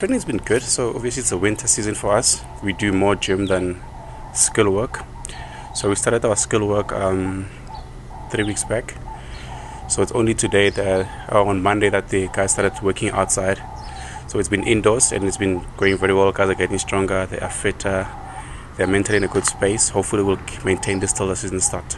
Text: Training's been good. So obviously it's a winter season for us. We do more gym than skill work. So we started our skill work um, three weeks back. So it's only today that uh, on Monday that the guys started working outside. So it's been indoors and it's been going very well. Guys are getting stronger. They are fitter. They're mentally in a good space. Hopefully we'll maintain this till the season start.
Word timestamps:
Training's 0.00 0.24
been 0.24 0.38
good. 0.38 0.60
So 0.60 0.92
obviously 0.92 1.20
it's 1.20 1.30
a 1.30 1.38
winter 1.38 1.68
season 1.68 1.94
for 1.94 2.16
us. 2.16 2.44
We 2.64 2.72
do 2.72 2.92
more 2.92 3.14
gym 3.14 3.46
than 3.46 3.80
skill 4.34 4.72
work. 4.72 5.04
So 5.72 5.88
we 5.88 5.94
started 5.94 6.24
our 6.24 6.34
skill 6.34 6.66
work 6.66 6.90
um, 6.90 7.48
three 8.28 8.42
weeks 8.42 8.64
back. 8.64 8.96
So 9.88 10.02
it's 10.02 10.10
only 10.10 10.34
today 10.34 10.70
that 10.70 11.32
uh, 11.32 11.44
on 11.44 11.62
Monday 11.62 11.90
that 11.90 12.08
the 12.08 12.26
guys 12.32 12.54
started 12.54 12.82
working 12.82 13.10
outside. 13.10 13.62
So 14.26 14.40
it's 14.40 14.48
been 14.48 14.64
indoors 14.64 15.12
and 15.12 15.22
it's 15.22 15.36
been 15.36 15.64
going 15.76 15.96
very 15.96 16.12
well. 16.12 16.32
Guys 16.32 16.48
are 16.48 16.54
getting 16.56 16.78
stronger. 16.78 17.26
They 17.26 17.38
are 17.38 17.48
fitter. 17.48 18.08
They're 18.76 18.88
mentally 18.88 19.18
in 19.18 19.24
a 19.24 19.28
good 19.28 19.46
space. 19.46 19.90
Hopefully 19.90 20.24
we'll 20.24 20.40
maintain 20.64 20.98
this 20.98 21.12
till 21.12 21.28
the 21.28 21.36
season 21.36 21.60
start. 21.60 21.96